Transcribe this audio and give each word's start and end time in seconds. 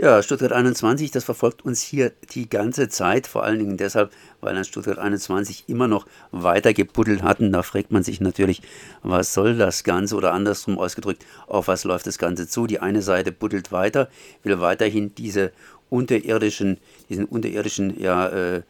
Ja, 0.00 0.22
Stuttgart 0.22 0.52
21, 0.52 1.10
das 1.10 1.24
verfolgt 1.24 1.64
uns 1.64 1.82
hier 1.82 2.12
die 2.30 2.48
ganze 2.48 2.88
Zeit, 2.88 3.26
vor 3.26 3.42
allen 3.42 3.58
Dingen 3.58 3.76
deshalb, 3.76 4.12
weil 4.40 4.56
an 4.56 4.64
Stuttgart 4.64 4.96
21 4.96 5.64
immer 5.66 5.88
noch 5.88 6.06
weiter 6.30 6.72
gebuddelt 6.72 7.24
hatten. 7.24 7.50
Da 7.50 7.64
fragt 7.64 7.90
man 7.90 8.04
sich 8.04 8.20
natürlich, 8.20 8.62
was 9.02 9.34
soll 9.34 9.56
das 9.56 9.82
Ganze 9.82 10.14
oder 10.14 10.32
andersrum 10.34 10.78
ausgedrückt, 10.78 11.26
auf 11.48 11.66
was 11.66 11.82
läuft 11.82 12.06
das 12.06 12.16
Ganze 12.16 12.46
zu? 12.46 12.68
Die 12.68 12.78
eine 12.78 13.02
Seite 13.02 13.32
buddelt 13.32 13.72
weiter, 13.72 14.08
will 14.44 14.60
weiterhin 14.60 15.16
diese 15.16 15.50
unterirdischen, 15.90 16.78
diesen 17.08 17.24
unterirdischen 17.24 18.00
ja, 18.00 18.28
äh, 18.28 18.62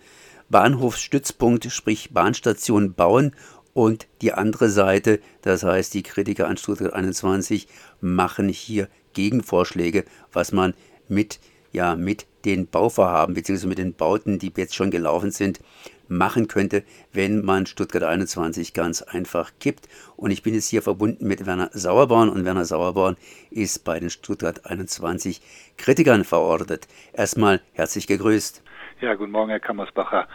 Bahnhofsstützpunkt, 0.49 1.71
sprich 1.71 2.11
Bahnstation 2.11 2.95
bauen 2.95 3.37
und 3.75 4.07
die 4.23 4.33
andere 4.33 4.71
Seite, 4.71 5.21
das 5.43 5.63
heißt 5.63 5.93
die 5.93 6.05
Kritiker 6.05 6.49
an 6.49 6.57
Stuttgart 6.57 6.95
21, 6.95 7.69
machen 8.01 8.49
hier 8.49 8.89
Gegenvorschläge, 9.13 10.07
was 10.33 10.53
man 10.53 10.73
mit, 11.09 11.41
ja, 11.73 11.97
mit 11.97 12.27
den 12.45 12.67
Bauvorhaben 12.67 13.35
bzw. 13.35 13.67
mit 13.67 13.79
den 13.79 13.95
Bauten, 13.95 14.39
die 14.39 14.53
jetzt 14.57 14.75
schon 14.75 14.91
gelaufen 14.91 15.31
sind, 15.31 15.61
machen 16.09 16.49
könnte, 16.49 16.83
wenn 17.13 17.45
man 17.45 17.67
Stuttgart 17.67 18.03
21 18.03 18.73
ganz 18.73 19.03
einfach 19.03 19.53
kippt. 19.61 19.89
Und 20.17 20.31
ich 20.31 20.43
bin 20.43 20.55
jetzt 20.55 20.69
hier 20.69 20.83
verbunden 20.83 21.27
mit 21.27 21.47
Werner 21.47 21.71
Sauerborn 21.73 22.29
und 22.29 22.45
Werner 22.45 22.65
Sauerborn 22.65 23.17
ist 23.51 23.85
bei 23.85 24.01
den 24.01 24.11
Stuttgart 24.11 24.67
21 24.67 25.41
Kritikern 25.77 26.25
verortet. 26.25 26.89
Erstmal 27.13 27.61
herzlich 27.73 28.07
gegrüßt. 28.07 28.63
Ja, 29.01 29.15
guten 29.15 29.33
Morgen, 29.33 29.51
Herr 29.51 29.61
Kammersbacher. 29.61 30.27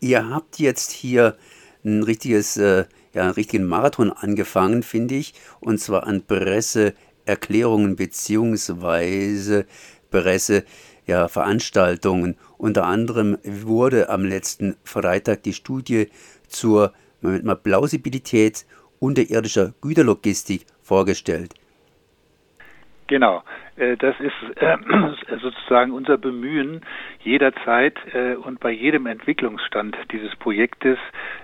Ihr 0.00 0.28
habt 0.30 0.58
jetzt 0.58 0.90
hier 0.90 1.36
ein 1.84 2.02
richtiges, 2.02 2.56
äh, 2.56 2.86
ja, 3.12 3.22
einen 3.22 3.30
richtigen 3.30 3.64
Marathon 3.64 4.10
angefangen, 4.10 4.82
finde 4.82 5.14
ich, 5.14 5.34
und 5.60 5.78
zwar 5.78 6.06
an 6.06 6.22
Presse 6.26 6.94
Erklärungen 7.26 7.96
beziehungsweise 7.96 9.66
Presse, 10.10 10.64
ja, 11.06 11.28
Veranstaltungen. 11.28 12.36
Unter 12.58 12.84
anderem 12.84 13.38
wurde 13.44 14.08
am 14.08 14.24
letzten 14.24 14.76
Freitag 14.84 15.42
die 15.42 15.52
Studie 15.52 16.08
zur 16.48 16.92
mal, 17.20 17.56
Plausibilität 17.56 18.66
unterirdischer 18.98 19.74
Güterlogistik 19.80 20.66
vorgestellt. 20.82 21.54
Genau, 23.06 23.42
das 23.76 24.14
ist 24.20 24.60
äh, 24.60 24.76
sozusagen 25.40 25.92
unser 25.92 26.18
Bemühen, 26.18 26.82
jederzeit 27.20 27.98
äh, 28.14 28.34
und 28.34 28.60
bei 28.60 28.70
jedem 28.70 29.06
Entwicklungsstand 29.06 29.96
dieses 30.12 30.34
Projektes 30.36 30.98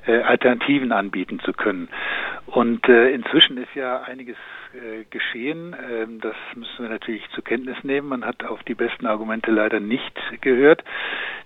Alternativen 0.07 0.91
anbieten 0.91 1.39
zu 1.41 1.53
können. 1.53 1.89
Und 2.47 2.89
inzwischen 2.89 3.57
ist 3.57 3.73
ja 3.75 4.03
einiges 4.03 4.37
äh, 4.75 5.05
geschehen. 5.11 5.77
Ähm, 5.91 6.19
das 6.23 6.35
müssen 6.55 6.85
wir 6.85 6.89
natürlich 6.89 7.29
zur 7.35 7.45
Kenntnis 7.45 7.77
nehmen. 7.83 8.09
Man 8.09 8.25
hat 8.25 8.43
auf 8.45 8.63
die 8.63 8.75
besten 8.75 9.07
Argumente 9.07 9.51
leider 9.51 9.81
nicht 9.81 10.19
gehört. 10.41 10.83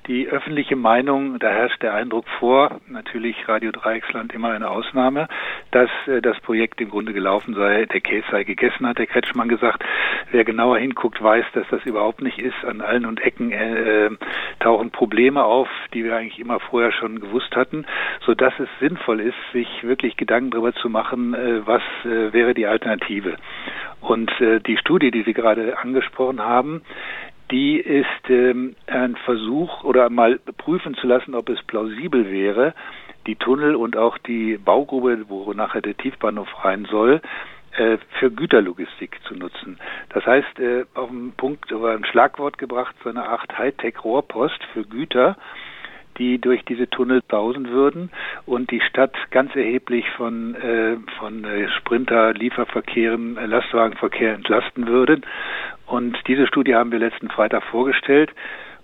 Die 0.08 0.28
öffentliche 0.28 0.76
Meinung, 0.76 1.40
da 1.40 1.48
herrscht 1.48 1.82
der 1.82 1.92
Eindruck 1.92 2.26
vor, 2.38 2.80
natürlich 2.86 3.48
Radio 3.48 3.72
Dreiecksland 3.72 4.32
immer 4.32 4.50
eine 4.50 4.70
Ausnahme, 4.70 5.26
dass 5.72 5.90
äh, 6.06 6.22
das 6.22 6.38
Projekt 6.40 6.80
im 6.80 6.90
Grunde 6.90 7.12
gelaufen 7.12 7.54
sei, 7.54 7.86
der 7.86 8.00
Käse 8.00 8.24
sei 8.30 8.44
gegessen, 8.44 8.86
hat 8.86 8.98
der 8.98 9.08
Kretschmann 9.08 9.48
gesagt. 9.48 9.84
Wer 10.30 10.44
genauer 10.44 10.78
hinguckt, 10.78 11.20
weiß, 11.20 11.44
dass 11.54 11.66
das 11.70 11.84
überhaupt 11.84 12.22
nicht 12.22 12.38
ist. 12.38 12.64
An 12.64 12.82
allen 12.82 13.04
und 13.04 13.20
Ecken 13.20 13.50
äh, 13.50 14.10
tauchen 14.60 14.92
Probleme 14.92 15.42
auf, 15.42 15.68
die 15.92 16.04
wir 16.04 16.14
eigentlich 16.14 16.38
immer 16.38 16.60
vorher 16.60 16.92
schon 16.92 17.18
gewusst 17.18 17.56
hatten, 17.56 17.84
so 18.24 18.34
dass 18.34 18.54
es 18.60 18.68
sinnvoll 18.78 19.18
ist, 19.18 19.34
sich 19.52 19.68
wirklich 19.82 20.16
Gedanken 20.16 20.52
darüber 20.52 20.72
zu 20.72 20.88
machen, 20.88 21.34
äh, 21.34 21.66
was 21.66 21.82
äh, 22.04 22.32
wäre 22.32 22.54
die 22.54 22.68
Alternative. 22.68 23.36
Und 24.00 24.30
äh, 24.40 24.60
die 24.60 24.76
Studie, 24.76 25.10
die 25.10 25.24
Sie 25.24 25.32
gerade 25.32 25.78
angesprochen 25.78 26.40
haben, 26.40 26.82
die 27.50 27.78
ist 27.78 28.28
ähm, 28.28 28.74
ein 28.86 29.16
Versuch 29.16 29.84
oder 29.84 30.10
mal 30.10 30.38
prüfen 30.58 30.94
zu 30.94 31.06
lassen, 31.06 31.34
ob 31.34 31.48
es 31.48 31.62
plausibel 31.62 32.30
wäre, 32.30 32.74
die 33.26 33.36
Tunnel 33.36 33.74
und 33.74 33.96
auch 33.96 34.18
die 34.18 34.56
Baugrube, 34.56 35.28
wo 35.28 35.52
nachher 35.52 35.82
der 35.82 35.96
Tiefbahnhof 35.96 36.48
rein 36.64 36.86
soll, 36.90 37.20
äh, 37.76 37.98
für 38.18 38.30
Güterlogistik 38.30 39.18
zu 39.24 39.34
nutzen. 39.34 39.78
Das 40.10 40.24
heißt, 40.24 40.58
äh, 40.58 40.84
auf 40.94 41.10
einen 41.10 41.32
Punkt 41.32 41.72
oder 41.72 41.92
ein 41.92 42.04
Schlagwort 42.04 42.58
gebracht, 42.58 42.94
so 43.02 43.10
eine 43.10 43.28
Art 43.28 43.58
Hightech-Rohrpost 43.58 44.62
für 44.72 44.84
Güter, 44.84 45.36
die 46.18 46.38
durch 46.38 46.64
diese 46.64 46.88
Tunnel 46.88 47.22
sausen 47.30 47.68
würden 47.68 48.10
und 48.46 48.70
die 48.70 48.80
Stadt 48.80 49.14
ganz 49.30 49.54
erheblich 49.54 50.08
von, 50.16 50.54
äh, 50.54 50.96
von 51.18 51.44
äh, 51.44 51.68
Sprinter, 51.68 52.32
Lieferverkehren, 52.32 53.36
äh, 53.36 53.46
Lastwagenverkehr 53.46 54.34
entlasten 54.34 54.86
würden. 54.86 55.24
Und 55.86 56.16
diese 56.26 56.46
Studie 56.46 56.74
haben 56.74 56.92
wir 56.92 56.98
letzten 56.98 57.28
Freitag 57.28 57.62
vorgestellt. 57.64 58.32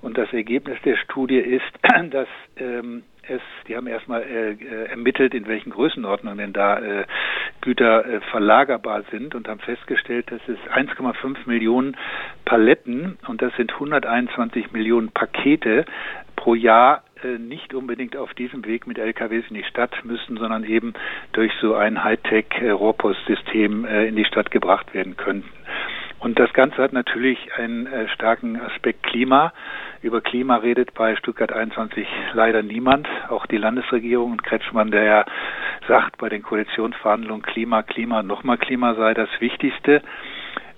Und 0.01 0.19
das 0.19 0.33
Ergebnis 0.33 0.79
der 0.85 0.97
Studie 0.97 1.39
ist, 1.39 1.63
dass 2.11 2.29
ähm, 2.57 3.05
es, 3.29 3.41
die 3.69 3.77
haben 3.77 3.87
erstmal 3.87 4.23
äh, 4.23 4.53
äh, 4.53 4.87
ermittelt, 4.91 5.33
in 5.33 5.47
welchen 5.47 5.71
Größenordnungen 5.71 6.39
denn 6.39 6.53
da 6.53 6.81
äh, 6.81 7.05
Güter 7.61 8.05
äh, 8.05 8.21
verlagerbar 8.33 9.05
sind 9.11 9.35
und 9.35 9.49
haben 9.49 9.61
festgestellt, 9.61 10.31
dass 10.31 10.41
es 10.49 10.59
1,5 10.73 11.37
Millionen 11.47 11.97
Paletten 12.45 13.19
und 13.29 13.43
das 13.43 13.55
sind 13.57 13.73
121 13.73 14.73
Millionen 14.73 15.11
Pakete 15.13 15.85
pro 16.35 16.57
Jahr 16.57 17.05
äh, 17.23 17.39
nicht 17.39 17.75
unbedingt 17.75 18.17
auf 18.17 18.35
diesem 18.35 18.65
Weg 18.65 18.89
mit 18.89 18.99
LKWs 18.99 19.45
in 19.49 19.55
die 19.55 19.65
Stadt 19.65 20.05
müssen, 20.05 20.37
sondern 20.37 20.65
eben 20.65 20.93
durch 21.33 21.53
so 21.61 21.75
ein 21.75 22.03
Hightech-Rohrpostsystem 22.03 23.85
äh, 23.85 24.09
in 24.09 24.17
die 24.17 24.25
Stadt 24.25 24.51
gebracht 24.51 24.93
werden 24.95 25.17
könnten. 25.17 25.49
Und 26.23 26.39
das 26.39 26.53
Ganze 26.53 26.77
hat 26.81 26.93
natürlich 26.93 27.53
einen 27.57 27.87
äh, 27.87 28.09
starken 28.09 28.61
Aspekt 28.61 29.03
Klima. 29.03 29.53
Über 30.03 30.21
Klima 30.21 30.57
redet 30.57 30.95
bei 30.95 31.17
Stuttgart 31.17 31.53
21 31.53 32.07
leider 32.33 32.63
niemand. 32.63 33.09
Auch 33.29 33.45
die 33.47 33.57
Landesregierung 33.57 34.31
und 34.31 34.45
Kretschmann, 34.45 34.93
der 34.93 35.03
ja 35.03 35.25
sagt, 35.89 36.19
bei 36.19 36.29
den 36.29 36.45
Koalitionsverhandlungen 36.45 37.43
Klima, 37.43 37.83
Klima, 37.83 38.23
nochmal 38.23 38.57
Klima 38.57 38.95
sei 38.95 39.15
das 39.15 39.31
Wichtigste. 39.41 40.01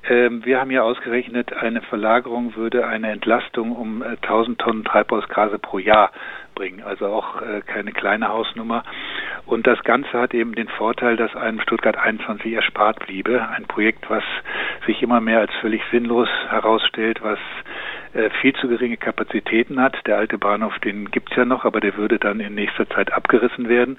Ähm, 0.08 0.44
wir 0.44 0.60
haben 0.60 0.70
ja 0.70 0.82
ausgerechnet, 0.82 1.52
eine 1.52 1.80
Verlagerung 1.80 2.56
würde 2.56 2.86
eine 2.86 3.10
Entlastung 3.10 3.72
um 3.72 4.02
1000 4.02 4.60
äh, 4.60 4.62
Tonnen 4.62 4.84
Treibhausgase 4.84 5.58
pro 5.58 5.78
Jahr 5.78 6.10
bringen, 6.54 6.82
also 6.82 7.06
auch 7.06 7.40
äh, 7.40 7.62
keine 7.62 7.92
kleine 7.92 8.28
Hausnummer. 8.28 8.84
Und 9.46 9.66
das 9.66 9.82
Ganze 9.82 10.12
hat 10.12 10.34
eben 10.34 10.54
den 10.54 10.68
Vorteil, 10.68 11.16
dass 11.16 11.34
einem 11.34 11.60
Stuttgart 11.60 11.96
21 11.96 12.52
erspart 12.52 13.00
bliebe. 13.06 13.48
Ein 13.48 13.64
Projekt, 13.64 14.08
was 14.10 14.24
sich 14.86 15.02
immer 15.02 15.20
mehr 15.20 15.40
als 15.40 15.52
völlig 15.60 15.82
sinnlos 15.90 16.28
herausstellt, 16.48 17.20
was 17.22 17.38
äh, 18.12 18.28
viel 18.40 18.52
zu 18.54 18.68
geringe 18.68 18.98
Kapazitäten 18.98 19.80
hat. 19.80 19.96
Der 20.06 20.18
alte 20.18 20.38
Bahnhof, 20.38 20.78
den 20.80 21.10
gibt's 21.10 21.34
ja 21.34 21.46
noch, 21.46 21.64
aber 21.64 21.80
der 21.80 21.96
würde 21.96 22.18
dann 22.18 22.40
in 22.40 22.54
nächster 22.54 22.88
Zeit 22.90 23.12
abgerissen 23.12 23.68
werden 23.68 23.98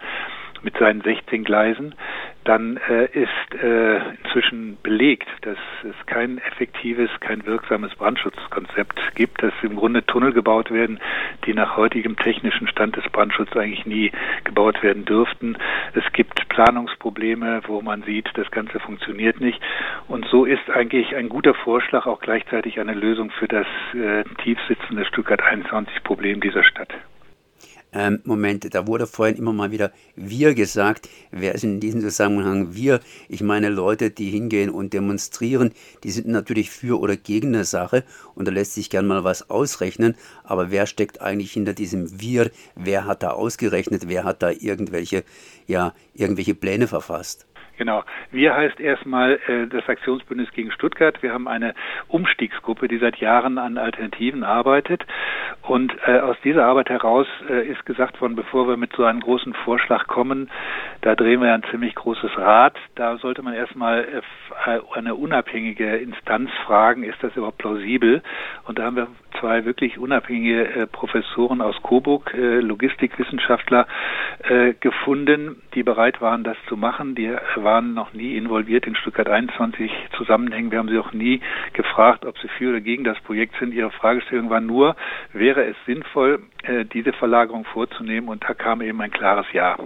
mit 0.65 0.77
seinen 0.77 1.01
16 1.01 1.43
Gleisen, 1.45 1.95
dann 2.43 2.77
äh, 2.89 3.05
ist 3.05 3.63
äh, 3.63 3.97
inzwischen 4.23 4.77
belegt, 4.83 5.27
dass 5.41 5.57
es 5.83 5.95
kein 6.05 6.39
effektives, 6.39 7.09
kein 7.19 7.45
wirksames 7.45 7.95
Brandschutzkonzept 7.95 8.99
gibt, 9.15 9.41
dass 9.41 9.53
im 9.61 9.75
Grunde 9.75 10.05
Tunnel 10.05 10.33
gebaut 10.33 10.71
werden, 10.71 10.99
die 11.45 11.53
nach 11.53 11.77
heutigem 11.77 12.17
technischen 12.17 12.67
Stand 12.67 12.97
des 12.97 13.05
Brandschutzes 13.11 13.55
eigentlich 13.55 13.85
nie 13.85 14.11
gebaut 14.43 14.83
werden 14.83 15.05
dürften. 15.05 15.57
Es 15.93 16.03
gibt 16.13 16.49
Planungsprobleme, 16.49 17.61
wo 17.67 17.81
man 17.81 18.03
sieht, 18.03 18.29
das 18.33 18.49
Ganze 18.51 18.79
funktioniert 18.79 19.39
nicht. 19.39 19.61
Und 20.07 20.25
so 20.25 20.45
ist 20.45 20.69
eigentlich 20.69 21.15
ein 21.15 21.29
guter 21.29 21.53
Vorschlag 21.53 22.07
auch 22.07 22.19
gleichzeitig 22.19 22.79
eine 22.79 22.93
Lösung 22.93 23.29
für 23.31 23.47
das 23.47 23.67
äh, 23.93 24.23
tiefsitzende 24.43 25.05
Stuttgart 25.05 25.41
21 25.41 26.03
Problem 26.03 26.41
dieser 26.41 26.63
Stadt 26.63 26.89
ähm, 27.95 28.19
Moment, 28.25 28.75
da 28.75 28.88
wurde 28.88 29.07
vorhin 29.07 29.38
immer 29.38 29.53
mal 29.53 29.72
wieder 29.72 29.94
wir 30.17 30.53
gesagt. 30.53 31.07
Wer 31.31 31.56
ist 31.56 31.63
in 31.63 31.79
diesem 31.79 32.01
Zusammenhang 32.01 32.75
wir? 32.75 33.00
Ich 33.29 33.41
meine 33.41 33.69
Leute, 33.69 34.11
die 34.11 34.29
hingehen 34.29 34.69
und 34.69 34.91
demonstrieren, 34.91 35.72
die 36.03 36.11
sind 36.11 36.28
natürlich 36.28 36.69
für 36.69 37.00
oder 37.00 37.16
gegen 37.16 37.55
eine 37.55 37.63
Sache 37.63 38.03
und 38.35 38.50
da 38.50 38.51
lässt 38.51 38.73
sich 38.73 38.89
gern 38.89 39.07
mal 39.07 39.23
was 39.23 39.50
ausrechnen. 39.50 40.16
Aber 40.43 40.72
wer 40.72 40.87
steckt 40.87 41.22
eigentlich 41.22 41.53
hinter 41.53 41.73
diesem 41.73 42.19
wir? 42.19 42.52
Wer 42.75 43.05
hat 43.05 43.23
da 43.23 43.29
ausgerechnet? 43.29 44.09
Wer 44.09 44.25
hat 44.25 44.43
da 44.43 44.52
irgendwelche, 44.52 45.23
ja, 45.66 45.93
irgendwelche 46.14 46.53
Pläne 46.53 46.87
verfasst? 46.87 47.46
Genau. 47.77 48.03
Wir 48.31 48.55
heißt 48.55 48.79
erstmal 48.79 49.39
äh, 49.47 49.67
das 49.67 49.87
Aktionsbündnis 49.89 50.51
gegen 50.51 50.72
Stuttgart. 50.72 51.22
Wir 51.22 51.33
haben 51.33 51.47
eine 51.47 51.73
Umstiegsgruppe, 52.07 52.87
die 52.87 52.97
seit 52.97 53.17
Jahren 53.17 53.57
an 53.57 53.77
Alternativen 53.77 54.43
arbeitet. 54.43 55.05
Und 55.61 55.93
äh, 56.05 56.19
aus 56.19 56.37
dieser 56.43 56.66
Arbeit 56.66 56.89
heraus 56.89 57.27
äh, 57.49 57.67
ist 57.67 57.85
gesagt 57.85 58.22
worden, 58.22 58.35
bevor 58.35 58.67
wir 58.67 58.77
mit 58.77 58.93
so 58.93 59.03
einem 59.03 59.19
großen 59.19 59.53
Vorschlag 59.53 60.07
kommen, 60.07 60.49
da 61.05 61.13
drehen 61.13 61.40
wir 61.40 61.53
ein 61.53 61.63
ziemlich 61.69 61.93
großes 61.93 62.35
Rad. 62.35 62.75
Da 62.96 63.17
sollte 63.17 63.43
man 63.43 63.53
erstmal 63.53 64.05
äh, 64.66 64.79
eine 64.96 65.13
unabhängige 65.13 65.97
Instanz 65.97 66.49
fragen, 66.66 67.03
ist 67.03 67.22
das 67.22 67.35
überhaupt 67.35 67.59
plausibel? 67.59 68.23
Und 68.63 68.79
da 68.79 68.85
haben 68.85 68.96
wir 68.96 69.07
zwei 69.40 69.66
wirklich 69.66 69.99
unabhängige 69.99 70.67
äh, 70.67 70.87
Professoren 70.87 71.61
aus 71.61 71.75
Coburg, 71.84 72.34
äh, 72.34 72.59
Logistikwissenschaftler, 72.59 73.87
gefunden, 74.79 75.61
die 75.73 75.81
bereit 75.81 76.22
waren, 76.22 76.43
das 76.43 76.57
zu 76.67 76.78
machen. 76.78 77.16
Die 77.16 77.35
waren 77.55 77.93
noch 77.93 78.13
nie 78.13 78.35
involviert 78.37 78.85
in 78.85 78.96
Stuttgart 78.96 79.28
21 79.28 79.91
Zusammenhängen. 80.16 80.72
Wir 80.72 80.79
haben 80.79 80.90
sie 80.90 80.99
auch 80.99 81.13
nie 81.13 81.41
gefragt, 81.73 82.25
ob 82.25 82.37
sie 82.37 82.47
für 82.49 82.69
oder 82.69 82.81
gegen 82.81 83.03
das 83.03 83.19
Projekt 83.22 83.55
sind. 83.59 83.73
Ihre 83.73 83.91
Fragestellung 83.91 84.49
war 84.52 84.61
nur, 84.61 84.96
wäre 85.34 85.66
es 85.66 85.75
sinnvoll, 85.87 86.43
diese 86.93 87.13
Verlagerung 87.13 87.66
vorzunehmen? 87.66 88.29
Und 88.29 88.43
da 88.43 88.53
kam 88.53 88.81
eben 88.81 89.02
ein 89.02 89.11
klares 89.11 89.47
Ja 89.52 89.78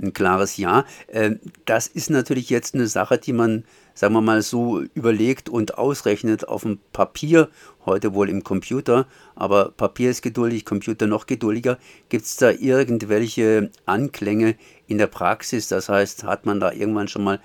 ein 0.00 0.12
klares 0.12 0.56
Ja. 0.56 0.84
Ähm, 1.08 1.40
das 1.64 1.86
ist 1.86 2.10
natürlich 2.10 2.50
jetzt 2.50 2.74
eine 2.74 2.86
Sache, 2.86 3.18
die 3.18 3.32
man, 3.32 3.64
sagen 3.94 4.14
wir 4.14 4.20
mal, 4.20 4.42
so 4.42 4.80
überlegt 4.94 5.48
und 5.48 5.78
ausrechnet 5.78 6.48
auf 6.48 6.62
dem 6.62 6.78
Papier, 6.92 7.48
heute 7.84 8.14
wohl 8.14 8.28
im 8.28 8.42
Computer, 8.42 9.06
aber 9.34 9.70
Papier 9.70 10.10
ist 10.10 10.22
geduldig, 10.22 10.64
Computer 10.64 11.06
noch 11.06 11.26
geduldiger. 11.26 11.78
Gibt 12.08 12.24
es 12.24 12.36
da 12.36 12.50
irgendwelche 12.50 13.70
Anklänge 13.86 14.56
in 14.86 14.98
der 14.98 15.06
Praxis? 15.06 15.68
Das 15.68 15.88
heißt, 15.88 16.24
hat 16.24 16.46
man 16.46 16.60
da 16.60 16.72
irgendwann 16.72 17.08
schon 17.08 17.24
mal 17.24 17.40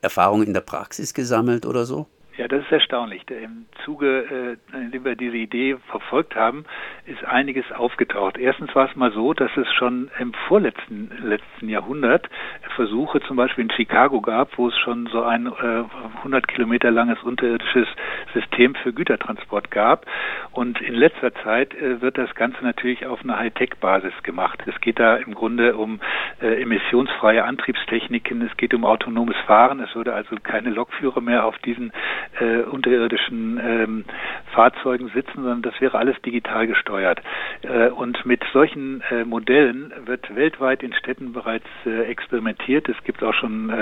Erfahrungen 0.00 0.46
in 0.46 0.54
der 0.54 0.60
Praxis 0.60 1.12
gesammelt 1.12 1.66
oder 1.66 1.84
so? 1.84 2.06
Ja, 2.40 2.48
das 2.48 2.62
ist 2.62 2.72
erstaunlich. 2.72 3.22
Im 3.28 3.66
Zuge, 3.84 4.56
äh, 4.72 4.74
in 4.74 4.92
dem 4.92 5.04
wir 5.04 5.14
diese 5.14 5.36
Idee 5.36 5.76
verfolgt 5.90 6.34
haben, 6.34 6.64
ist 7.04 7.22
einiges 7.22 7.70
aufgetaucht. 7.70 8.38
Erstens 8.38 8.74
war 8.74 8.88
es 8.88 8.96
mal 8.96 9.12
so, 9.12 9.34
dass 9.34 9.54
es 9.58 9.70
schon 9.74 10.10
im 10.18 10.32
vorletzten 10.48 11.10
letzten 11.22 11.68
Jahrhundert 11.68 12.30
Versuche 12.76 13.20
zum 13.20 13.36
Beispiel 13.36 13.64
in 13.64 13.70
Chicago 13.70 14.22
gab, 14.22 14.56
wo 14.56 14.68
es 14.68 14.78
schon 14.78 15.06
so 15.08 15.22
ein 15.22 15.48
äh, 15.48 15.84
100 16.20 16.48
Kilometer 16.48 16.90
langes 16.90 17.22
unterirdisches 17.22 17.88
System 18.32 18.74
für 18.74 18.94
Gütertransport 18.94 19.70
gab. 19.70 20.06
Und 20.52 20.80
in 20.80 20.94
letzter 20.94 21.32
Zeit 21.44 21.74
äh, 21.74 22.00
wird 22.00 22.18
das 22.18 22.34
Ganze 22.34 22.64
natürlich 22.64 23.06
auf 23.06 23.22
einer 23.22 23.38
Hightech-Basis 23.38 24.22
gemacht. 24.24 24.60
Es 24.66 24.80
geht 24.80 24.98
da 24.98 25.16
im 25.16 25.34
Grunde 25.34 25.76
um 25.76 26.00
äh, 26.42 26.60
emissionsfreie 26.60 27.44
Antriebstechniken, 27.44 28.42
es 28.42 28.56
geht 28.56 28.74
um 28.74 28.84
autonomes 28.84 29.36
Fahren. 29.46 29.78
Es 29.80 29.94
würde 29.94 30.12
also 30.12 30.34
keine 30.42 30.70
Lokführer 30.70 31.20
mehr 31.20 31.44
auf 31.44 31.56
diesen 31.58 31.92
äh, 32.40 32.62
unterirdischen 32.62 33.60
ähm, 33.62 34.04
Fahrzeugen 34.52 35.08
sitzen, 35.14 35.36
sondern 35.36 35.62
das 35.62 35.80
wäre 35.80 35.96
alles 35.96 36.20
digital 36.22 36.66
gesteuert. 36.66 37.22
Äh, 37.62 37.88
und 37.90 38.26
mit 38.26 38.42
solchen 38.52 39.02
äh, 39.10 39.24
Modellen 39.24 39.92
wird 40.06 40.34
weltweit 40.34 40.82
in 40.82 40.92
Städten 40.94 41.32
bereits 41.32 41.66
experimentiert. 41.84 42.88
Es 42.88 43.02
gibt 43.04 43.22
auch 43.22 43.34
schon 43.34 43.72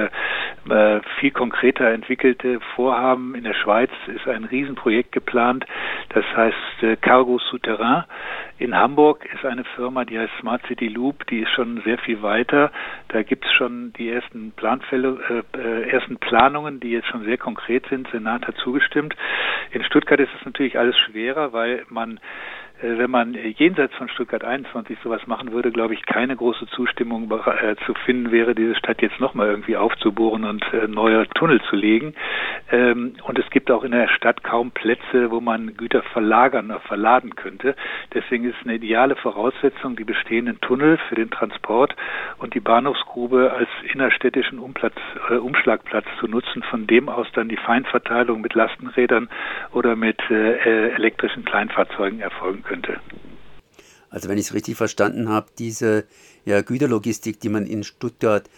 viel 1.19 1.31
konkreter 1.31 1.91
entwickelte 1.91 2.61
Vorhaben. 2.75 3.35
In 3.35 3.45
der 3.45 3.55
Schweiz 3.55 3.91
ist 4.07 4.27
ein 4.29 4.45
Riesenprojekt 4.45 5.13
geplant, 5.13 5.65
das 6.11 6.25
heißt 6.37 6.58
Cargo 7.01 7.39
Souterrain. 7.39 8.05
In 8.59 8.75
Hamburg 8.75 9.25
ist 9.33 9.45
eine 9.45 9.65
Firma, 9.77 10.05
die 10.05 10.19
heißt 10.19 10.33
Smart 10.41 10.63
City 10.67 10.89
Loop, 10.89 11.27
die 11.29 11.41
ist 11.41 11.51
schon 11.51 11.81
sehr 11.85 11.99
viel 11.99 12.23
weiter. 12.23 12.73
Da 13.09 13.23
gibt 13.23 13.45
es 13.45 13.53
schon 13.53 13.93
die 13.95 14.11
ersten 14.11 14.53
Planfälle, 14.53 15.45
äh, 15.57 15.89
ersten 15.91 16.17
Planungen, 16.19 16.81
die 16.81 16.91
jetzt 16.91 17.09
schon 17.09 17.25
sehr 17.25 17.39
konkret 17.39 17.87
sind. 17.89 18.09
Senat 18.11 18.47
hat 18.47 18.57
zugestimmt. 18.57 19.15
In 19.71 19.85
Stuttgart 19.85 20.19
ist 20.19 20.31
es 20.39 20.45
natürlich 20.45 20.79
alles 20.79 20.97
schwerer, 20.99 21.53
weil 21.53 21.85
man 21.89 22.17
äh, 22.17 22.21
wenn 22.81 23.11
man 23.11 23.35
jenseits 23.35 23.95
von 23.97 24.09
Stuttgart 24.09 24.45
21 24.45 24.99
sowas 25.03 25.27
machen 25.27 25.53
würde, 25.53 25.73
glaube 25.73 25.95
ich, 25.95 26.07
keine 26.07 26.37
große 26.37 26.67
Zustimmung 26.69 27.31
äh, 27.31 27.75
zu 27.87 27.95
finden 28.05 28.31
wäre, 28.31 28.55
diese 28.55 28.77
Stadt 28.77 29.03
jetzt 29.03 29.19
nochmal 29.19 29.49
irgendwie 29.49 29.77
aufzubohren 29.77 30.45
und 30.45 30.65
äh, 30.73 30.87
neue 30.87 31.29
Tunnel 31.31 31.61
zu 31.69 31.75
legen. 31.75 32.15
Ähm, 32.71 33.15
und 33.25 33.39
es 33.39 33.51
gibt 33.51 33.71
auch 33.71 33.83
in 33.83 33.91
der 33.91 34.09
Stadt 34.09 34.45
kaum 34.45 34.71
Plätze, 34.71 35.31
wo 35.31 35.41
man 35.41 35.77
Güter 35.77 36.03
verlagern 36.03 36.71
oder 36.71 36.81
verladen 36.81 37.35
könnte. 37.35 37.75
Deswegen 38.15 38.45
ist 38.45 38.57
eine 38.63 38.75
ideale 38.75 39.17
Voraussetzung, 39.17 39.97
die 39.97 40.05
bestehenden 40.05 40.61
Tunnel 40.61 40.99
für 41.09 41.17
den 41.17 41.31
Transport 41.31 41.97
und 42.39 42.55
die 42.55 42.61
Bahnhofsgrube 42.61 43.53
als 43.53 43.69
innerstädtischen 43.93 44.61
Umplatz, 44.61 44.95
äh, 45.31 45.35
Umschlagplatz 45.35 46.07
zu 46.21 46.29
nutzen, 46.29 46.63
von 46.63 46.87
dem 46.87 47.09
aus 47.09 47.27
dann 47.33 47.49
die 47.49 47.57
Feinverteilung 47.57 48.41
mit 48.41 48.55
Lastenrädern 48.55 49.29
oder 49.73 49.97
mit 49.97 50.19
äh, 50.31 50.91
elektrischen 50.91 51.45
Kleinfahrzeugen 51.45 52.21
erfolgen 52.21 52.63
könnte. 52.69 53.01
Also 54.11 54.29
wenn 54.29 54.39
ich 54.39 54.47
es 54.47 54.55
richtig 54.55 54.77
verstanden 54.77 55.29
habe, 55.29 55.49
diese 55.59 56.05
ja, 56.45 56.63
Güterlogistik, 56.63 57.41
die 57.41 57.49
man 57.49 57.67
in 57.67 57.85
Stuttgart 57.85 58.49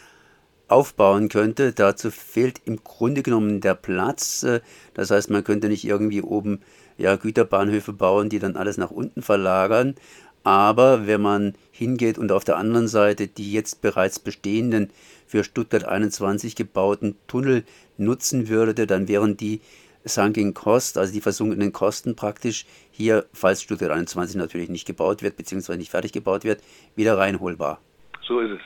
aufbauen 0.69 1.29
könnte, 1.29 1.73
dazu 1.73 2.11
fehlt 2.11 2.61
im 2.65 2.85
Grunde 2.85 3.23
genommen 3.23 3.61
der 3.61 3.75
Platz. 3.75 4.45
Äh, 4.45 4.61
das 4.95 5.11
heißt, 5.11 5.31
man 5.31 5.43
könnte 5.43 5.69
nicht 5.69 5.85
irgendwie 5.85 6.23
oben 6.23 6.61
ja, 6.99 7.17
Güterbahnhöfe 7.17 7.93
bauen, 7.93 8.29
die 8.29 8.39
dann 8.39 8.57
alles 8.57 8.77
nach 8.77 8.91
unten 8.91 9.23
verlagern. 9.23 9.97
Aber 10.43 11.07
wenn 11.07 11.21
man 11.21 11.55
hingeht 11.71 12.17
und 12.17 12.33
auf 12.33 12.45
der 12.45 12.57
anderen 12.57 12.89
Seite 12.89 13.27
die 13.27 13.53
jetzt 13.53 13.83
bereits 13.83 14.19
bestehenden 14.19 14.91
für 15.27 15.45
Stuttgart 15.45 15.85
21 15.85 16.57
gebauten 16.57 17.17
Tunnel 17.27 17.65
nutzen 17.99 18.49
würde, 18.49 18.87
dann 18.87 19.09
wären 19.09 19.37
die 19.37 19.61
Sunking 20.05 20.55
Cost, 20.55 20.99
also 20.99 21.13
die 21.13 21.21
versunkenen 21.21 21.73
Kosten 21.73 22.17
praktisch 22.17 22.65
hier, 22.91 23.25
falls 23.33 23.63
Stuttgart 23.63 23.91
21 23.91 24.37
natürlich 24.37 24.69
nicht 24.69 24.87
gebaut 24.87 25.23
wird, 25.23 25.37
beziehungsweise 25.37 25.79
nicht 25.79 25.91
fertig 25.91 26.13
gebaut 26.13 26.45
wird, 26.45 26.63
wieder 26.97 27.19
reinholbar. 27.19 27.81
So 28.23 28.41
ist 28.41 28.53
es. 28.53 28.61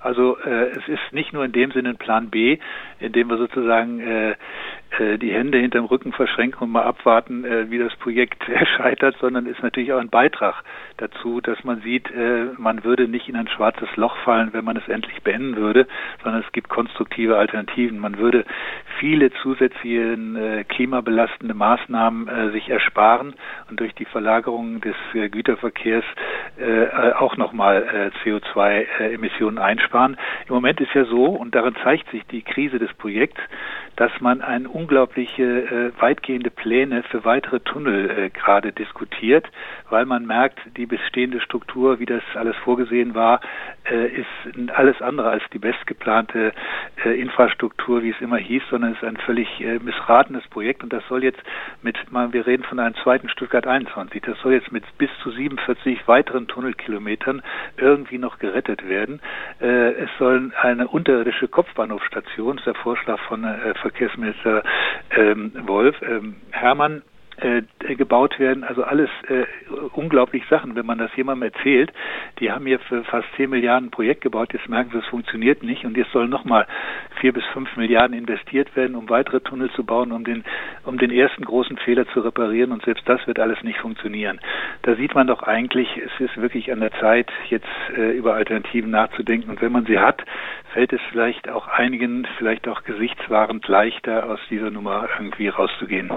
Also 0.00 0.38
äh, 0.38 0.70
es 0.70 0.86
ist 0.86 1.12
nicht 1.12 1.32
nur 1.32 1.44
in 1.44 1.52
dem 1.52 1.72
Sinne 1.72 1.90
ein 1.90 1.96
Plan 1.96 2.30
B, 2.30 2.58
in 3.00 3.12
dem 3.12 3.28
wir 3.28 3.38
sozusagen 3.38 4.00
äh, 4.00 4.36
die 4.98 5.32
Hände 5.32 5.58
hinterm 5.58 5.86
Rücken 5.86 6.12
verschränken 6.12 6.62
und 6.62 6.70
mal 6.70 6.84
abwarten, 6.84 7.44
äh, 7.44 7.70
wie 7.70 7.78
das 7.78 7.94
Projekt 7.96 8.42
scheitert, 8.76 9.16
sondern 9.20 9.46
ist 9.46 9.62
natürlich 9.62 9.92
auch 9.92 9.98
ein 9.98 10.10
Beitrag 10.10 10.62
dazu, 10.96 11.40
dass 11.40 11.62
man 11.64 11.80
sieht, 11.82 12.10
äh, 12.10 12.46
man 12.56 12.84
würde 12.84 13.08
nicht 13.08 13.28
in 13.28 13.36
ein 13.36 13.48
schwarzes 13.48 13.88
Loch 13.96 14.16
fallen, 14.18 14.52
wenn 14.52 14.64
man 14.64 14.76
es 14.76 14.88
endlich 14.88 15.22
beenden 15.22 15.56
würde, 15.56 15.86
sondern 16.22 16.42
es 16.42 16.52
gibt 16.52 16.68
konstruktive 16.68 17.36
Alternativen. 17.36 17.98
Man 17.98 18.18
würde 18.18 18.44
viele 18.98 19.30
zusätzliche 19.42 20.14
äh, 20.14 20.64
klimabelastende 20.64 21.54
Maßnahmen 21.54 22.28
äh, 22.28 22.50
sich 22.50 22.68
ersparen 22.68 23.34
und 23.70 23.80
durch 23.80 23.94
die 23.94 24.04
Verlagerung 24.04 24.80
des 24.80 24.96
äh, 25.14 25.28
Güterverkehrs 25.28 26.04
äh, 26.58 27.12
auch 27.12 27.36
nochmal 27.36 28.12
äh, 28.24 28.28
CO2-Emissionen 28.28 29.58
einsparen. 29.58 30.16
Im 30.48 30.54
Moment 30.54 30.80
ist 30.80 30.94
ja 30.94 31.04
so, 31.04 31.26
und 31.26 31.54
darin 31.54 31.74
zeigt 31.82 32.10
sich 32.10 32.24
die 32.26 32.42
Krise 32.42 32.78
des 32.78 32.92
Projekts, 32.94 33.40
dass 33.96 34.12
man 34.20 34.42
ein 34.42 34.66
unglaubliche 34.66 35.42
äh, 35.42 36.00
weitgehende 36.00 36.50
Pläne 36.50 37.02
für 37.04 37.24
weitere 37.24 37.60
Tunnel 37.60 38.10
äh, 38.10 38.30
gerade 38.30 38.72
diskutiert, 38.72 39.46
weil 39.88 40.04
man 40.04 40.26
merkt, 40.26 40.58
die 40.76 40.86
bestehende 40.86 41.40
Struktur, 41.40 41.98
wie 41.98 42.06
das 42.06 42.22
alles 42.34 42.56
vorgesehen 42.56 43.14
war, 43.14 43.40
äh, 43.90 44.08
ist 44.08 44.70
alles 44.74 45.00
andere 45.00 45.30
als 45.30 45.42
die 45.52 45.58
bestgeplante 45.58 46.52
äh, 47.04 47.20
Infrastruktur, 47.20 48.02
wie 48.02 48.10
es 48.10 48.20
immer 48.20 48.36
hieß, 48.36 48.62
sondern 48.70 48.92
ist 48.92 49.02
ein 49.02 49.16
völlig 49.16 49.60
äh, 49.60 49.78
missratenes 49.78 50.46
Projekt 50.48 50.82
und 50.82 50.92
das 50.92 51.02
soll 51.08 51.24
jetzt 51.24 51.40
mit, 51.82 51.96
mal, 52.12 52.32
wir 52.32 52.46
reden 52.46 52.64
von 52.64 52.78
einem 52.78 52.94
zweiten 52.96 53.30
Stuttgart 53.30 53.66
21, 53.66 54.22
das 54.22 54.38
soll 54.40 54.52
jetzt 54.52 54.72
mit 54.72 54.84
bis 54.98 55.10
zu 55.22 55.30
47 55.30 56.06
weiteren 56.06 56.48
Tunnelkilometern 56.48 57.42
irgendwie 57.78 58.18
noch 58.18 58.38
gerettet 58.38 58.86
werden. 58.86 59.20
Äh, 59.60 59.92
es 59.92 60.10
soll 60.18 60.52
eine 60.60 60.88
unterirdische 60.88 61.48
Kopfbahnhofstation, 61.48 62.58
ist 62.58 62.66
der 62.66 62.74
Vorschlag 62.74 63.18
von 63.20 63.44
Verkehrsminister 63.90 64.62
ähm, 65.16 65.52
Wolf, 65.66 65.94
ähm, 66.02 66.36
Hermann, 66.50 67.02
äh, 67.38 67.62
gebaut 67.94 68.38
werden. 68.38 68.64
Also 68.64 68.82
alles 68.84 69.10
äh, 69.28 69.44
unglaublich 69.92 70.44
Sachen, 70.48 70.74
wenn 70.74 70.86
man 70.86 70.98
das 70.98 71.14
jemandem 71.16 71.50
erzählt. 71.54 71.92
Die 72.40 72.50
haben 72.50 72.66
hier 72.66 72.78
für 72.78 73.04
fast 73.04 73.26
10 73.36 73.50
Milliarden 73.50 73.86
ein 73.86 73.90
Projekt 73.90 74.20
gebaut, 74.20 74.52
jetzt 74.52 74.68
merken 74.68 74.90
sie, 74.92 74.98
es 74.98 75.06
funktioniert 75.06 75.62
nicht 75.62 75.84
und 75.84 75.96
jetzt 75.96 76.12
sollen 76.12 76.30
nochmal 76.30 76.66
4 77.20 77.32
bis 77.32 77.44
5 77.52 77.76
Milliarden 77.76 78.16
investiert 78.16 78.74
werden, 78.76 78.96
um 78.96 79.08
weitere 79.08 79.40
Tunnel 79.40 79.70
zu 79.70 79.84
bauen, 79.84 80.12
um 80.12 80.24
den, 80.24 80.44
um 80.84 80.98
den 80.98 81.10
ersten 81.10 81.44
großen 81.44 81.76
Fehler 81.78 82.06
zu 82.08 82.20
reparieren 82.20 82.72
und 82.72 82.84
selbst 82.84 83.08
das 83.08 83.26
wird 83.26 83.38
alles 83.38 83.62
nicht 83.62 83.78
funktionieren. 83.78 84.40
Da 84.82 84.94
sieht 84.96 85.14
man 85.14 85.26
doch 85.26 85.42
eigentlich, 85.42 85.88
es 85.96 86.20
ist 86.20 86.36
wirklich 86.36 86.72
an 86.72 86.80
der 86.80 86.92
Zeit, 86.92 87.30
jetzt 87.48 87.66
äh, 87.96 88.12
über 88.12 88.34
Alternativen 88.34 88.90
nachzudenken 88.90 89.50
und 89.50 89.62
wenn 89.62 89.72
man 89.72 89.86
sie 89.86 89.98
hat, 89.98 90.22
fällt 90.72 90.92
es 90.92 91.00
vielleicht 91.10 91.48
auch 91.48 91.68
einigen, 91.68 92.26
vielleicht 92.38 92.68
auch 92.68 92.82
gesichtswahrend 92.84 93.66
leichter, 93.68 94.28
aus 94.28 94.40
dieser 94.50 94.70
Nummer 94.70 95.08
irgendwie 95.18 95.48
rauszugehen. 95.48 96.10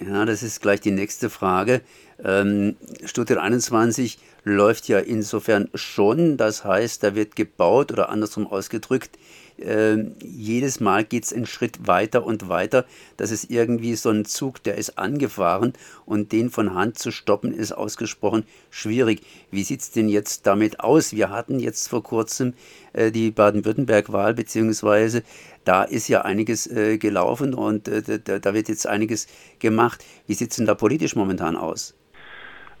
Ja, 0.00 0.24
das 0.24 0.42
ist 0.42 0.62
gleich 0.62 0.80
die 0.80 0.92
nächste 0.92 1.28
Frage. 1.28 1.80
Ähm, 2.22 2.76
Stuttgart 3.04 3.38
21 3.38 4.18
läuft 4.44 4.86
ja 4.88 4.98
insofern 4.98 5.68
schon, 5.74 6.36
das 6.36 6.64
heißt, 6.64 7.02
da 7.02 7.14
wird 7.16 7.34
gebaut 7.34 7.90
oder 7.90 8.08
andersrum 8.08 8.46
ausgedrückt, 8.46 9.18
äh, 9.60 10.04
jedes 10.22 10.80
Mal 10.80 11.04
geht 11.04 11.24
es 11.24 11.32
einen 11.32 11.46
Schritt 11.46 11.86
weiter 11.86 12.24
und 12.24 12.48
weiter. 12.48 12.84
Das 13.16 13.30
ist 13.30 13.50
irgendwie 13.50 13.96
so 13.96 14.10
ein 14.10 14.24
Zug, 14.24 14.62
der 14.62 14.76
ist 14.76 14.98
angefahren 14.98 15.72
und 16.06 16.32
den 16.32 16.50
von 16.50 16.74
Hand 16.74 16.98
zu 16.98 17.10
stoppen 17.10 17.52
ist 17.52 17.72
ausgesprochen 17.72 18.44
schwierig. 18.70 19.22
Wie 19.50 19.64
sieht 19.64 19.80
es 19.80 19.90
denn 19.90 20.08
jetzt 20.08 20.46
damit 20.46 20.80
aus? 20.80 21.12
Wir 21.12 21.30
hatten 21.30 21.60
jetzt 21.60 21.88
vor 21.88 22.02
kurzem 22.02 22.54
äh, 22.92 23.10
die 23.10 23.30
Baden-Württemberg-Wahl, 23.30 24.34
beziehungsweise 24.34 25.22
da 25.64 25.82
ist 25.82 26.08
ja 26.08 26.22
einiges 26.22 26.66
äh, 26.66 26.98
gelaufen 26.98 27.54
und 27.54 27.88
äh, 27.88 28.20
da, 28.20 28.38
da, 28.38 28.54
wird 28.54 28.68
jetzt 28.68 28.86
einiges 28.86 29.26
gemacht. 29.58 30.04
Wie 30.26 30.34
sieht 30.34 30.50
es 30.50 30.56
denn 30.56 30.66
da 30.66 30.74
politisch 30.74 31.16
momentan 31.16 31.56
aus? 31.56 31.97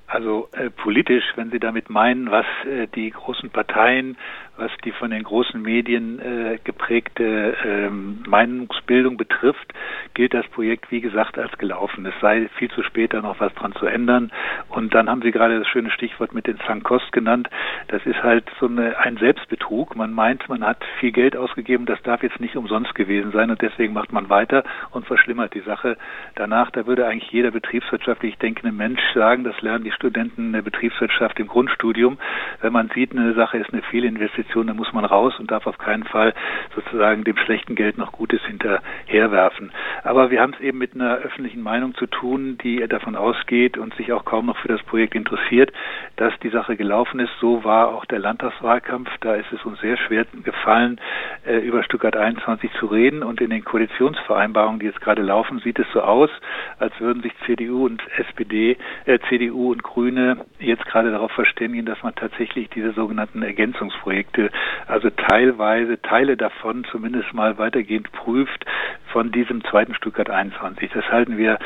Also 0.08 0.48
äh, 0.52 0.70
politisch, 0.70 1.24
wenn 1.36 1.50
Sie 1.50 1.60
damit 1.60 1.90
meinen, 1.90 2.30
was 2.30 2.46
äh, 2.64 2.86
die 2.86 3.10
großen 3.10 3.50
Parteien, 3.50 4.16
was 4.56 4.70
die 4.82 4.90
von 4.90 5.10
den 5.10 5.22
großen 5.22 5.60
Medien 5.60 6.18
äh, 6.18 6.58
geprägte 6.64 7.54
ähm, 7.64 8.22
Meinungsbildung 8.26 9.18
betrifft, 9.18 9.72
gilt 10.14 10.32
das 10.32 10.48
Projekt, 10.48 10.90
wie 10.90 11.02
gesagt, 11.02 11.38
als 11.38 11.56
gelaufen. 11.58 12.06
Es 12.06 12.14
sei 12.22 12.48
viel 12.56 12.70
zu 12.70 12.82
später 12.82 13.20
noch 13.20 13.38
was 13.38 13.54
dran 13.54 13.74
zu 13.74 13.84
ändern. 13.84 14.32
Und 14.70 14.94
dann 14.94 15.10
haben 15.10 15.20
Sie 15.20 15.30
gerade 15.30 15.58
das 15.58 15.68
schöne 15.68 15.90
Stichwort 15.90 16.34
mit 16.34 16.46
den 16.46 16.58
Sankost 16.66 17.12
genannt. 17.12 17.50
Das 17.88 18.04
ist 18.06 18.22
halt 18.22 18.44
so 18.58 18.66
eine, 18.66 18.98
ein 18.98 19.18
Selbstbetrug. 19.18 19.94
Man 19.94 20.14
meint, 20.14 20.48
man 20.48 20.64
hat 20.64 20.82
viel 21.00 21.12
Geld 21.12 21.36
ausgegeben, 21.36 21.84
das 21.84 22.02
darf 22.02 22.22
jetzt 22.22 22.40
nicht 22.40 22.56
umsonst 22.56 22.94
gewesen 22.94 23.30
sein 23.32 23.50
und 23.50 23.60
deswegen 23.60 23.92
macht 23.92 24.12
man 24.12 24.30
weiter 24.30 24.64
und 24.90 25.06
verschlimmert 25.06 25.52
die 25.54 25.60
Sache. 25.60 25.98
Danach, 26.34 26.70
da 26.70 26.86
würde 26.86 27.06
eigentlich 27.06 27.30
jeder 27.30 27.50
betriebswirtschaftlich 27.50 28.38
denkende 28.38 28.74
Mensch 28.74 29.02
sagen, 29.14 29.44
das 29.44 29.60
lernen 29.60 29.84
die 29.84 29.97
Studenten 29.98 30.52
der 30.52 30.62
Betriebswirtschaft 30.62 31.40
im 31.40 31.48
Grundstudium. 31.48 32.18
Wenn 32.60 32.72
man 32.72 32.88
sieht, 32.94 33.10
eine 33.10 33.34
Sache 33.34 33.58
ist 33.58 33.72
eine 33.72 33.82
Fehlinvestition, 33.82 34.68
dann 34.68 34.76
muss 34.76 34.92
man 34.92 35.04
raus 35.04 35.34
und 35.40 35.50
darf 35.50 35.66
auf 35.66 35.78
keinen 35.78 36.04
Fall 36.04 36.34
sozusagen 36.74 37.24
dem 37.24 37.36
schlechten 37.36 37.74
Geld 37.74 37.98
noch 37.98 38.12
Gutes 38.12 38.40
hinterherwerfen. 38.44 39.72
Aber 40.04 40.30
wir 40.30 40.40
haben 40.40 40.52
es 40.54 40.60
eben 40.60 40.78
mit 40.78 40.94
einer 40.94 41.16
öffentlichen 41.16 41.62
Meinung 41.62 41.94
zu 41.94 42.06
tun, 42.06 42.58
die 42.62 42.86
davon 42.86 43.16
ausgeht 43.16 43.76
und 43.76 43.92
sich 43.94 44.12
auch 44.12 44.24
kaum 44.24 44.46
noch 44.46 44.56
für 44.58 44.68
das 44.68 44.82
Projekt 44.84 45.16
interessiert, 45.16 45.72
dass 46.14 46.32
die 46.44 46.50
Sache 46.50 46.76
gelaufen 46.76 47.18
ist. 47.18 47.32
So 47.40 47.64
war 47.64 47.88
auch 47.88 48.04
der 48.04 48.20
Landtagswahlkampf. 48.20 49.10
Da 49.20 49.34
ist 49.34 49.52
es 49.52 49.64
uns 49.64 49.80
sehr 49.80 49.96
schwer 49.96 50.26
gefallen, 50.44 51.00
äh, 51.44 51.58
über 51.58 51.82
Stuttgart 51.82 52.16
21 52.16 52.70
zu 52.78 52.86
reden. 52.86 53.24
Und 53.24 53.40
in 53.40 53.50
den 53.50 53.64
Koalitionsvereinbarungen, 53.64 54.78
die 54.78 54.86
jetzt 54.86 55.00
gerade 55.00 55.22
laufen, 55.22 55.58
sieht 55.58 55.80
es 55.80 55.86
so 55.92 56.02
aus, 56.02 56.30
als 56.78 56.98
würden 57.00 57.22
sich 57.22 57.32
CDU 57.46 57.86
und 57.86 58.00
SPD, 58.16 58.76
äh, 59.04 59.18
CDU 59.28 59.72
und 59.72 59.82
Grüne 59.88 60.44
jetzt 60.58 60.84
gerade 60.84 61.10
darauf 61.10 61.32
verständigen, 61.32 61.86
dass 61.86 62.02
man 62.02 62.14
tatsächlich 62.14 62.68
diese 62.70 62.92
sogenannten 62.92 63.42
Ergänzungsprojekte, 63.42 64.50
also 64.86 65.10
teilweise 65.10 66.00
Teile 66.02 66.36
davon 66.36 66.84
zumindest 66.90 67.32
mal 67.32 67.58
weitergehend 67.58 68.12
prüft 68.12 68.64
von 69.12 69.32
diesem 69.32 69.64
zweiten 69.64 69.94
Stuttgart 69.94 70.28
21. 70.28 70.90
Das 70.92 71.04
halten 71.06 71.38
wir 71.38 71.58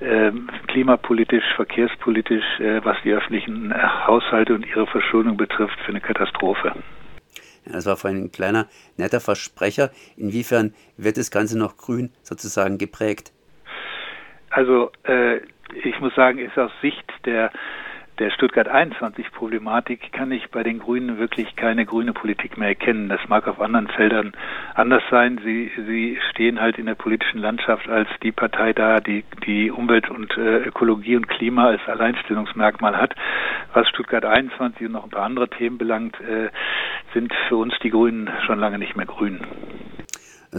äh, 0.00 0.32
klimapolitisch, 0.68 1.44
verkehrspolitisch, 1.54 2.60
äh, 2.60 2.84
was 2.84 2.96
die 3.04 3.12
öffentlichen 3.12 3.74
Haushalte 4.06 4.54
und 4.54 4.66
ihre 4.66 4.86
Verschuldung 4.86 5.36
betrifft, 5.36 5.78
für 5.80 5.90
eine 5.90 6.00
Katastrophe. 6.00 6.72
Das 7.66 7.86
war 7.86 7.96
vorhin 7.96 8.24
ein 8.24 8.32
kleiner, 8.32 8.66
netter 8.96 9.20
Versprecher. 9.20 9.90
Inwiefern 10.16 10.72
wird 10.96 11.16
das 11.16 11.30
Ganze 11.30 11.58
noch 11.58 11.76
grün 11.76 12.10
sozusagen 12.22 12.78
geprägt? 12.78 13.32
Also 14.50 14.90
äh, 15.02 15.40
ich 15.72 16.00
muss 16.00 16.14
sagen, 16.14 16.38
ist 16.38 16.58
aus 16.58 16.72
Sicht 16.80 17.04
der 17.24 17.50
der 18.18 18.30
Stuttgart 18.30 18.66
21 18.66 19.30
Problematik 19.32 20.10
kann 20.12 20.32
ich 20.32 20.50
bei 20.50 20.62
den 20.62 20.78
Grünen 20.78 21.18
wirklich 21.18 21.54
keine 21.54 21.84
grüne 21.84 22.14
Politik 22.14 22.56
mehr 22.56 22.68
erkennen. 22.68 23.10
Das 23.10 23.20
mag 23.28 23.46
auf 23.46 23.60
anderen 23.60 23.88
Feldern 23.88 24.32
anders 24.74 25.02
sein. 25.10 25.38
Sie, 25.44 25.70
sie 25.86 26.18
stehen 26.30 26.60
halt 26.60 26.78
in 26.78 26.86
der 26.86 26.94
politischen 26.94 27.40
Landschaft 27.40 27.88
als 27.88 28.08
die 28.22 28.32
Partei 28.32 28.72
da, 28.72 29.00
die 29.00 29.24
die 29.46 29.70
Umwelt 29.70 30.08
und 30.08 30.34
äh, 30.38 30.60
Ökologie 30.60 31.16
und 31.16 31.28
Klima 31.28 31.66
als 31.66 31.86
Alleinstellungsmerkmal 31.86 32.96
hat. 32.96 33.14
Was 33.74 33.88
Stuttgart 33.88 34.24
21 34.24 34.86
und 34.86 34.92
noch 34.92 35.04
ein 35.04 35.10
paar 35.10 35.24
andere 35.24 35.50
Themen 35.50 35.76
belangt, 35.76 36.18
äh, 36.20 36.48
sind 37.12 37.34
für 37.48 37.56
uns 37.56 37.74
die 37.82 37.90
Grünen 37.90 38.30
schon 38.46 38.58
lange 38.58 38.78
nicht 38.78 38.96
mehr 38.96 39.06
grün 39.06 39.40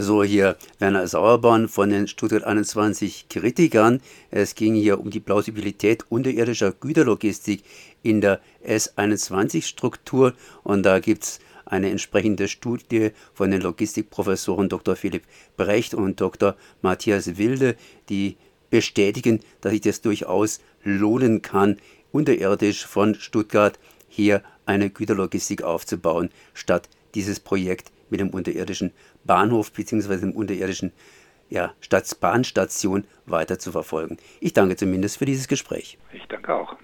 so 0.00 0.22
hier 0.22 0.56
Werner 0.78 1.08
Sauerborn 1.08 1.68
von 1.68 1.90
den 1.90 2.06
Stuttgart 2.06 2.44
21 2.44 3.28
Kritikern. 3.28 4.00
Es 4.30 4.54
ging 4.54 4.74
hier 4.74 5.00
um 5.00 5.10
die 5.10 5.18
Plausibilität 5.18 6.04
unterirdischer 6.08 6.70
Güterlogistik 6.72 7.64
in 8.02 8.20
der 8.20 8.40
S21-Struktur 8.64 10.34
und 10.62 10.84
da 10.84 11.00
gibt 11.00 11.24
es 11.24 11.40
eine 11.66 11.90
entsprechende 11.90 12.46
Studie 12.46 13.10
von 13.34 13.50
den 13.50 13.60
Logistikprofessoren 13.60 14.68
Dr. 14.68 14.94
Philipp 14.94 15.24
Brecht 15.56 15.94
und 15.94 16.20
Dr. 16.20 16.54
Matthias 16.80 17.36
Wilde, 17.36 17.74
die 18.08 18.36
bestätigen, 18.70 19.40
dass 19.60 19.72
sich 19.72 19.80
das 19.80 20.00
durchaus 20.00 20.60
lohnen 20.84 21.42
kann, 21.42 21.76
unterirdisch 22.12 22.86
von 22.86 23.16
Stuttgart 23.16 23.78
hier 24.08 24.42
eine 24.64 24.90
Güterlogistik 24.90 25.62
aufzubauen, 25.62 26.30
statt 26.54 26.88
dieses 27.14 27.40
Projekt 27.40 27.90
mit 28.10 28.20
dem 28.20 28.30
unterirdischen 28.30 28.92
Bahnhof 29.24 29.72
bzw. 29.72 30.16
dem 30.16 30.32
unterirdischen 30.32 30.92
ja, 31.50 31.72
Stadtbahnstation 31.80 33.04
weiter 33.26 33.58
zu 33.58 33.72
verfolgen. 33.72 34.18
Ich 34.40 34.52
danke 34.52 34.76
zumindest 34.76 35.18
für 35.18 35.24
dieses 35.24 35.48
Gespräch. 35.48 35.98
Ich 36.12 36.26
danke 36.28 36.54
auch. 36.54 36.76